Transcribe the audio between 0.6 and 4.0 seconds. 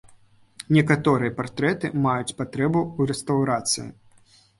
Некаторыя партрэты маюць патрэбу ў рэстаўрацыі.